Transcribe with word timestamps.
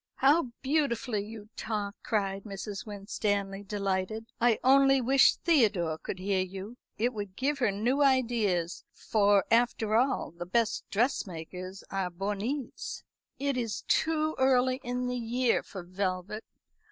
"How 0.15 0.47
beautifully 0.63 1.23
you 1.23 1.49
talk," 1.55 1.93
cried 2.01 2.43
Mrs. 2.43 2.87
Winstanley, 2.87 3.61
delighted. 3.61 4.25
"I 4.41 4.57
only 4.63 4.99
wish 4.99 5.35
Theodore 5.35 5.99
could 5.99 6.17
hear 6.17 6.41
you. 6.41 6.77
It 6.97 7.13
would 7.13 7.35
give 7.35 7.59
her 7.59 7.69
new 7.69 8.01
ideas; 8.01 8.83
for, 8.91 9.45
after 9.51 9.95
all, 9.95 10.31
the 10.31 10.47
best 10.47 10.85
dressmakers 10.89 11.83
are 11.91 12.09
bornées. 12.09 13.03
It 13.37 13.57
is 13.57 13.83
too 13.83 14.33
early 14.39 14.81
in 14.83 15.05
the 15.05 15.19
year 15.19 15.61
for 15.61 15.83
velvet. 15.83 16.45